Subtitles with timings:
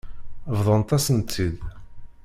[0.57, 1.57] Bḍant-asen-t-id.